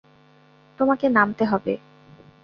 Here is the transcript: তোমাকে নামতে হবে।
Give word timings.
তোমাকে 0.79 1.05
নামতে 1.09 1.43
হবে। 1.45 1.73